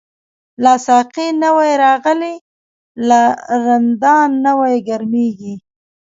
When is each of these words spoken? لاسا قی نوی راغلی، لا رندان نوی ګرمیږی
لاسا 0.63 0.97
قی 1.13 1.27
نوی 1.41 1.71
راغلی، 1.83 2.35
لا 3.07 3.21
رندان 3.65 4.29
نوی 4.45 4.75
ګرمیږی 4.87 5.53